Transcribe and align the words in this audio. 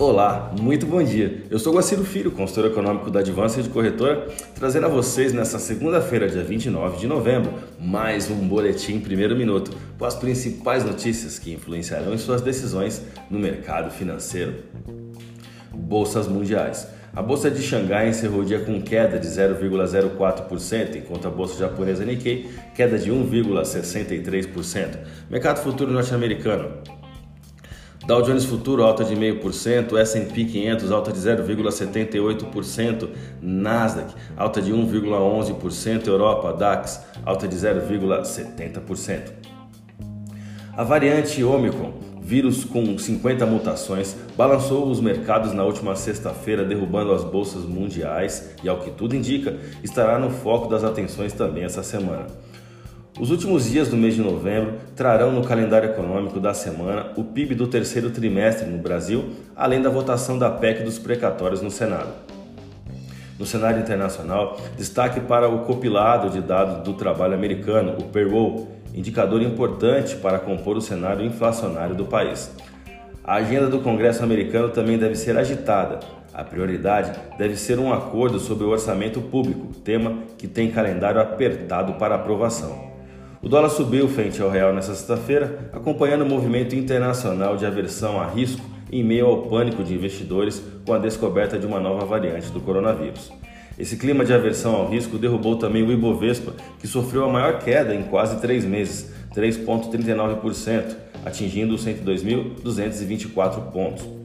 Olá, 0.00 0.50
muito 0.58 0.86
bom 0.86 1.02
dia. 1.02 1.42
Eu 1.50 1.58
sou 1.58 1.74
Guaciro 1.74 2.02
Filho, 2.04 2.30
consultor 2.30 2.70
econômico 2.70 3.10
da 3.10 3.20
Advance 3.20 3.62
de 3.62 3.68
Corretora, 3.68 4.28
trazendo 4.54 4.86
a 4.86 4.88
vocês 4.88 5.34
nesta 5.34 5.58
segunda-feira, 5.58 6.26
dia 6.26 6.42
29 6.42 6.96
de 6.96 7.06
novembro, 7.06 7.52
mais 7.78 8.30
um 8.30 8.48
boletim 8.48 8.98
primeiro 8.98 9.36
minuto 9.36 9.76
com 9.98 10.06
as 10.06 10.14
principais 10.14 10.86
notícias 10.86 11.38
que 11.38 11.52
influenciarão 11.52 12.14
em 12.14 12.16
suas 12.16 12.40
decisões 12.40 13.02
no 13.30 13.38
mercado 13.38 13.90
financeiro. 13.90 14.54
Bolsas 15.70 16.26
mundiais. 16.26 16.88
A 17.14 17.20
bolsa 17.20 17.50
de 17.50 17.60
Xangai 17.60 18.08
encerrou 18.08 18.40
o 18.40 18.44
dia 18.44 18.60
com 18.60 18.80
queda 18.80 19.18
de 19.18 19.26
0,04%, 19.26 20.96
enquanto 20.96 21.28
a 21.28 21.30
bolsa 21.30 21.58
japonesa 21.58 22.06
Nikkei 22.06 22.48
queda 22.74 22.98
de 22.98 23.12
1,63%. 23.12 24.96
Mercado 25.28 25.62
futuro 25.62 25.92
norte-americano. 25.92 26.99
Dow 28.10 28.22
Jones 28.22 28.44
Futuro 28.44 28.82
alta 28.82 29.04
de 29.04 29.14
0,5%, 29.14 29.96
S&P 29.96 30.44
500 30.44 30.90
alta 30.90 31.12
de 31.12 31.20
0,78%, 31.20 33.08
Nasdaq 33.40 34.12
alta 34.36 34.60
de 34.60 34.72
1,11%, 34.72 36.08
Europa 36.08 36.52
DAX 36.52 37.04
alta 37.24 37.46
de 37.46 37.54
0,70%. 37.54 39.30
A 40.76 40.82
variante 40.82 41.44
Omicron, 41.44 41.92
vírus 42.20 42.64
com 42.64 42.98
50 42.98 43.46
mutações, 43.46 44.16
balançou 44.36 44.90
os 44.90 45.00
mercados 45.00 45.52
na 45.52 45.62
última 45.62 45.94
sexta-feira, 45.94 46.64
derrubando 46.64 47.12
as 47.12 47.22
bolsas 47.22 47.62
mundiais 47.62 48.56
e, 48.64 48.68
ao 48.68 48.80
que 48.80 48.90
tudo 48.90 49.14
indica, 49.14 49.56
estará 49.84 50.18
no 50.18 50.30
foco 50.30 50.68
das 50.68 50.82
atenções 50.82 51.32
também 51.32 51.62
essa 51.62 51.84
semana. 51.84 52.26
Os 53.20 53.30
últimos 53.30 53.70
dias 53.70 53.86
do 53.86 53.98
mês 53.98 54.14
de 54.14 54.22
novembro 54.22 54.78
trarão 54.96 55.30
no 55.30 55.44
calendário 55.44 55.90
econômico 55.90 56.40
da 56.40 56.54
semana 56.54 57.12
o 57.18 57.22
PIB 57.22 57.54
do 57.54 57.66
terceiro 57.66 58.08
trimestre 58.08 58.66
no 58.66 58.78
Brasil, 58.78 59.32
além 59.54 59.82
da 59.82 59.90
votação 59.90 60.38
da 60.38 60.48
PEC 60.48 60.82
dos 60.84 60.98
precatórios 60.98 61.60
no 61.60 61.70
Senado. 61.70 62.08
No 63.38 63.44
cenário 63.44 63.78
internacional, 63.78 64.58
destaque 64.74 65.20
para 65.20 65.50
o 65.50 65.66
compilado 65.66 66.30
de 66.30 66.40
dados 66.40 66.82
do 66.82 66.94
trabalho 66.94 67.34
americano, 67.34 67.94
o 68.00 68.04
payroll, 68.04 68.68
indicador 68.94 69.42
importante 69.42 70.16
para 70.16 70.38
compor 70.38 70.78
o 70.78 70.80
cenário 70.80 71.22
inflacionário 71.22 71.94
do 71.94 72.06
país. 72.06 72.50
A 73.22 73.34
agenda 73.34 73.66
do 73.66 73.80
Congresso 73.80 74.24
americano 74.24 74.70
também 74.70 74.96
deve 74.96 75.14
ser 75.14 75.36
agitada. 75.36 76.00
A 76.32 76.42
prioridade 76.42 77.12
deve 77.36 77.56
ser 77.56 77.78
um 77.78 77.92
acordo 77.92 78.40
sobre 78.40 78.64
o 78.64 78.70
orçamento 78.70 79.20
público, 79.20 79.74
tema 79.84 80.20
que 80.38 80.48
tem 80.48 80.70
calendário 80.70 81.20
apertado 81.20 81.92
para 81.94 82.14
aprovação. 82.14 82.89
O 83.42 83.48
dólar 83.48 83.70
subiu 83.70 84.06
frente 84.06 84.42
ao 84.42 84.50
real 84.50 84.74
nesta 84.74 84.94
sexta-feira, 84.94 85.70
acompanhando 85.72 86.22
o 86.22 86.28
movimento 86.28 86.74
internacional 86.74 87.56
de 87.56 87.64
aversão 87.64 88.20
a 88.20 88.26
risco 88.26 88.60
em 88.92 89.02
meio 89.02 89.24
ao 89.24 89.42
pânico 89.42 89.82
de 89.82 89.94
investidores 89.94 90.62
com 90.84 90.92
a 90.92 90.98
descoberta 90.98 91.58
de 91.58 91.64
uma 91.64 91.80
nova 91.80 92.04
variante 92.04 92.50
do 92.50 92.60
coronavírus. 92.60 93.32
Esse 93.78 93.96
clima 93.96 94.26
de 94.26 94.34
aversão 94.34 94.74
ao 94.74 94.86
risco 94.86 95.16
derrubou 95.16 95.56
também 95.56 95.82
o 95.82 95.90
Ibovespa, 95.90 96.52
que 96.78 96.86
sofreu 96.86 97.24
a 97.24 97.32
maior 97.32 97.60
queda 97.60 97.94
em 97.94 98.02
quase 98.02 98.38
três 98.42 98.62
meses, 98.62 99.10
3,39%, 99.34 100.96
atingindo 101.24 101.74
os 101.74 101.86
102.224 101.86 103.72
pontos. 103.72 104.19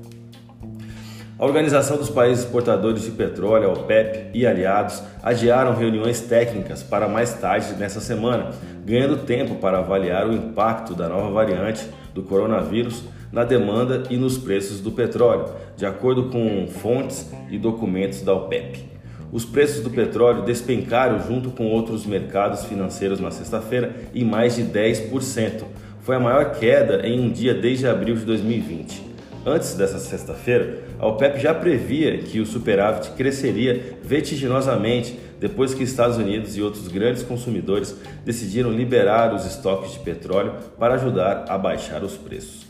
A 1.38 1.46
Organização 1.46 1.98
dos 1.98 2.10
Países 2.10 2.46
Exportadores 2.46 3.04
de 3.04 3.12
Petróleo, 3.12 3.70
a 3.70 3.74
OPEP, 3.74 4.30
e 4.34 4.48
aliados 4.48 5.04
adiaram 5.22 5.76
reuniões 5.76 6.22
técnicas 6.22 6.82
para 6.82 7.10
mais 7.10 7.34
tarde 7.34 7.74
nessa 7.78 8.00
semana, 8.00 8.52
ganhando 8.86 9.18
tempo 9.18 9.56
para 9.56 9.80
avaliar 9.80 10.26
o 10.30 10.34
impacto 10.34 10.96
da 10.96 11.10
nova 11.10 11.30
variante 11.32 11.86
do 12.14 12.24
coronavírus 12.24 13.04
na 13.34 13.44
demanda 13.44 14.04
e 14.10 14.16
nos 14.16 14.38
preços 14.38 14.80
do 14.80 14.94
petróleo, 14.94 15.50
de 15.76 15.86
acordo 15.86 16.30
com 16.30 16.68
fontes 16.70 17.30
e 17.50 17.58
documentos 17.58 18.22
da 18.22 18.34
OPEP. 18.34 18.90
Os 19.30 19.44
preços 19.44 19.84
do 19.84 19.90
petróleo 19.90 20.44
despencaram 20.44 21.20
junto 21.20 21.50
com 21.50 21.68
outros 21.68 22.06
mercados 22.06 22.64
financeiros 22.64 23.20
na 23.20 23.30
sexta-feira 23.30 23.94
em 24.16 24.24
mais 24.24 24.56
de 24.56 24.64
10%. 24.64 25.66
Foi 26.00 26.16
a 26.16 26.20
maior 26.20 26.52
queda 26.52 27.06
em 27.06 27.20
um 27.20 27.30
dia 27.30 27.54
desde 27.54 27.86
abril 27.88 28.16
de 28.16 28.24
2020. 28.24 29.15
Antes 29.48 29.76
dessa 29.76 30.00
sexta-feira, 30.00 30.86
a 30.98 31.06
OPEP 31.06 31.40
já 31.40 31.54
previa 31.54 32.18
que 32.18 32.40
o 32.40 32.48
superávit 32.48 33.12
cresceria 33.12 33.96
vertiginosamente 34.02 35.20
depois 35.40 35.72
que 35.72 35.84
Estados 35.84 36.18
Unidos 36.18 36.58
e 36.58 36.64
outros 36.64 36.88
grandes 36.88 37.22
consumidores 37.22 37.96
decidiram 38.26 38.72
liberar 38.72 39.36
os 39.36 39.46
estoques 39.46 39.92
de 39.92 40.00
petróleo 40.00 40.56
para 40.80 40.96
ajudar 40.96 41.46
a 41.48 41.60
baixar 41.60 42.04
os 42.04 42.18
preços. 42.18 42.66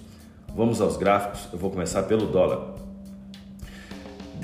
Vamos 0.54 0.82
aos 0.82 0.98
gráficos, 0.98 1.48
eu 1.54 1.58
vou 1.58 1.72
começar 1.72 2.04
pelo 2.04 2.26
dólar. 2.26 2.75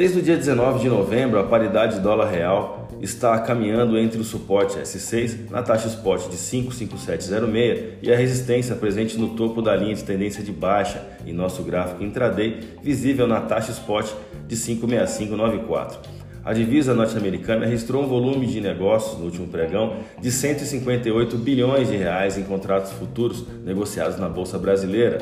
Desde 0.02 0.18
o 0.18 0.22
dia 0.24 0.36
19 0.36 0.80
de 0.80 0.90
novembro, 0.90 1.40
a 1.40 1.44
paridade 1.44 2.00
dólar-real 2.00 2.88
está 3.00 3.38
caminhando 3.38 4.00
entre 4.00 4.20
o 4.20 4.24
suporte 4.24 4.80
S6 4.80 5.52
na 5.52 5.62
taxa 5.62 5.90
spot 5.90 6.28
de 6.28 6.38
55706 6.38 8.00
e 8.02 8.12
a 8.12 8.18
resistência 8.18 8.74
presente 8.74 9.16
no 9.16 9.36
topo 9.36 9.62
da 9.62 9.76
linha 9.76 9.94
de 9.94 10.04
tendência 10.04 10.44
de 10.44 10.52
baixa 10.52 11.08
em 11.24 11.32
nosso 11.32 11.62
gráfico 11.62 12.04
intraday, 12.04 12.62
visível 12.82 13.28
na 13.28 13.42
taxa 13.42 13.74
spot 13.74 14.12
de 14.48 14.56
56594. 14.56 16.00
A 16.44 16.52
divisa 16.52 16.96
norte-americana 16.96 17.68
registrou 17.68 18.02
um 18.02 18.08
volume 18.08 18.48
de 18.48 18.60
negócios 18.60 19.20
no 19.20 19.26
último 19.26 19.50
pregão 19.50 19.98
de 20.20 20.32
158 20.32 21.38
bilhões 21.38 21.90
de 21.90 21.96
reais 21.96 22.40
em 22.40 22.44
contratos 22.44 22.92
futuros 22.94 23.46
negociados 23.64 24.18
na 24.18 24.28
bolsa 24.28 24.58
brasileira 24.58 25.20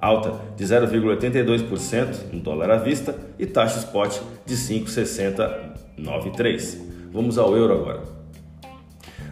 alta 0.00 0.40
de 0.56 0.64
0,82% 0.64 2.32
no 2.32 2.40
dólar 2.40 2.70
à 2.70 2.76
vista 2.76 3.14
e 3.38 3.44
taxa 3.46 3.80
spot 3.80 4.18
de 4.46 4.56
5,6093. 4.56 6.78
Vamos 7.12 7.36
ao 7.38 7.56
euro 7.56 7.74
agora. 7.74 8.02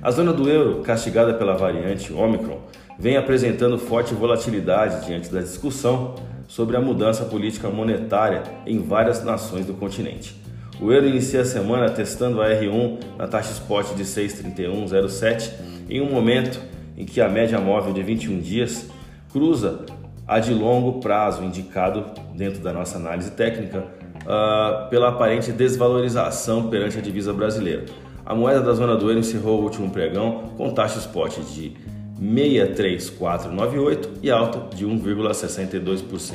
A 0.03 0.11
zona 0.11 0.33
do 0.33 0.49
euro, 0.49 0.81
castigada 0.83 1.35
pela 1.35 1.57
variante 1.57 2.13
Omicron, 2.13 2.59
vem 2.99 3.17
apresentando 3.17 3.79
forte 3.79 4.13
volatilidade 4.15 5.07
diante 5.07 5.33
da 5.33 5.41
discussão 5.41 6.17
sobre 6.47 6.77
a 6.77 6.81
mudança 6.81 7.25
política 7.25 7.69
monetária 7.69 8.43
em 8.67 8.81
várias 8.81 9.25
nações 9.25 9.67
do 9.67 9.75
continente. 9.75 10.37
O 10.81 10.93
euro 10.93 11.09
inicia 11.09 11.41
a 11.41 11.45
semana 11.45 11.91
testando 11.91 12.41
a 12.41 12.49
R1 12.49 13.01
na 13.19 13.27
taxa 13.27 13.51
spot 13.53 13.95
de 13.95 14.05
6,3107 14.05 15.51
em 15.91 16.01
um 16.01 16.09
momento 16.11 16.61
em 16.97 17.05
que 17.05 17.21
a 17.21 17.29
média 17.29 17.61
móvel 17.61 17.93
de 17.93 18.03
21 18.03 18.41
dias 18.41 18.87
cruza 19.31 19.85
a 20.29 20.39
de 20.39 20.53
longo 20.53 21.01
prazo, 21.01 21.43
indicado 21.43 22.05
dentro 22.35 22.61
da 22.61 22.71
nossa 22.71 22.99
análise 22.99 23.31
técnica, 23.31 23.87
uh, 24.23 24.89
pela 24.91 25.09
aparente 25.09 25.51
desvalorização 25.51 26.69
perante 26.69 26.99
a 26.99 27.01
divisa 27.01 27.33
brasileira. 27.33 27.87
A 28.27 28.35
moeda 28.35 28.61
da 28.61 28.75
zona 28.75 28.95
do 28.95 29.09
euro 29.09 29.21
encerrou 29.21 29.61
o 29.61 29.63
último 29.65 29.91
pregão 29.91 30.53
com 30.59 30.71
taxa 30.75 30.99
spot 30.99 31.39
de 31.55 31.75
63498 32.21 34.11
e 34.23 34.31
alta 34.31 34.77
de 34.77 34.87
1,62%. 34.87 36.35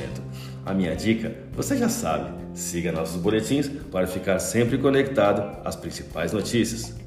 A 0.66 0.74
minha 0.74 0.96
dica, 0.96 1.32
você 1.52 1.76
já 1.76 1.88
sabe, 1.88 2.32
siga 2.52 2.90
nossos 2.90 3.20
boletins 3.20 3.68
para 3.92 4.08
ficar 4.08 4.40
sempre 4.40 4.76
conectado 4.76 5.58
às 5.64 5.76
principais 5.76 6.32
notícias. 6.32 7.03